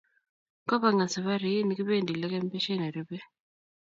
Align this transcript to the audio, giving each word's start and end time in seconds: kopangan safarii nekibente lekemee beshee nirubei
kopangan 0.69 1.11
safarii 1.15 1.61
nekibente 1.67 2.13
lekemee 2.21 2.51
beshee 2.51 2.77
nirubei 2.79 3.23